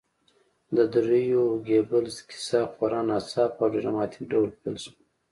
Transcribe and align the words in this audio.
د 0.75 0.77
دریو 0.93 1.43
ګيبلز 1.67 2.17
کیسه 2.29 2.61
خورا 2.71 3.01
ناڅاپه 3.09 3.59
او 3.65 3.71
ډراماتیک 3.73 4.23
ډول 4.31 4.49
پیل 4.61 4.75
شوه 4.83 4.95